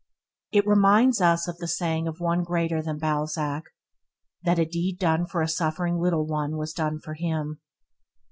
It 0.51 0.65
reminds 0.65 1.21
us 1.21 1.47
of 1.47 1.59
the 1.59 1.67
saying 1.67 2.07
of 2.07 2.19
One 2.19 2.41
greater 2.41 2.81
than 2.81 2.97
Balzac, 2.97 3.65
that 4.41 4.57
a 4.57 4.65
deed 4.65 4.97
done 4.97 5.27
for 5.27 5.43
a 5.43 5.47
suffering 5.47 5.99
little 5.99 6.25
one 6.25 6.57
was 6.57 6.73
done 6.73 6.97
for 6.99 7.13
him. 7.13 7.61